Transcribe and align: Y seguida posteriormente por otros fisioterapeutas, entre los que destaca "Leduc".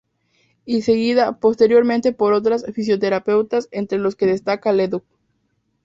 Y 0.65 0.81
seguida 0.81 1.33
posteriormente 1.39 2.11
por 2.11 2.33
otros 2.33 2.65
fisioterapeutas, 2.73 3.67
entre 3.69 3.99
los 3.99 4.15
que 4.15 4.25
destaca 4.25 4.73
"Leduc". 4.73 5.03